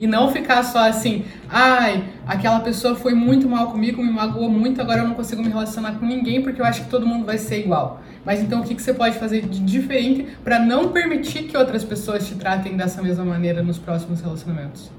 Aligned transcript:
E 0.00 0.06
não 0.06 0.32
ficar 0.32 0.62
só 0.62 0.88
assim, 0.88 1.26
ai, 1.46 2.02
aquela 2.26 2.60
pessoa 2.60 2.96
foi 2.96 3.12
muito 3.12 3.46
mal 3.46 3.70
comigo, 3.70 4.02
me 4.02 4.10
magoou 4.10 4.48
muito, 4.48 4.80
agora 4.80 5.00
eu 5.00 5.06
não 5.06 5.14
consigo 5.14 5.42
me 5.42 5.50
relacionar 5.50 5.92
com 5.98 6.06
ninguém 6.06 6.42
porque 6.42 6.58
eu 6.58 6.64
acho 6.64 6.84
que 6.84 6.88
todo 6.88 7.06
mundo 7.06 7.26
vai 7.26 7.36
ser 7.36 7.60
igual. 7.60 8.00
Mas 8.24 8.40
então 8.40 8.60
o 8.60 8.64
que, 8.64 8.74
que 8.74 8.80
você 8.80 8.94
pode 8.94 9.18
fazer 9.18 9.42
de 9.42 9.60
diferente 9.60 10.26
para 10.42 10.58
não 10.58 10.88
permitir 10.88 11.42
que 11.42 11.56
outras 11.56 11.84
pessoas 11.84 12.26
te 12.26 12.34
tratem 12.34 12.78
dessa 12.78 13.02
mesma 13.02 13.26
maneira 13.26 13.62
nos 13.62 13.76
próximos 13.76 14.22
relacionamentos? 14.22 14.90